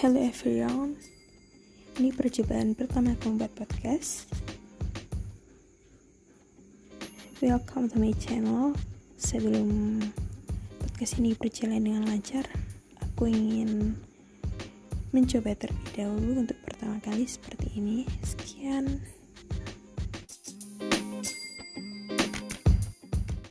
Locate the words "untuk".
16.48-16.56